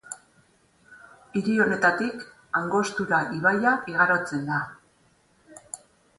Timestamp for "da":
4.51-4.61